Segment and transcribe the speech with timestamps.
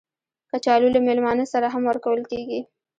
[0.51, 2.61] کچالو له میلمانه سره هم ورکول کېږي